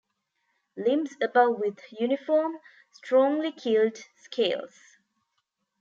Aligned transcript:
Limbs 0.77 1.15
above 1.21 1.59
with 1.59 1.77
uniform 1.99 2.57
strongly 2.91 3.51
keeled 3.51 3.99
scales. 4.15 4.97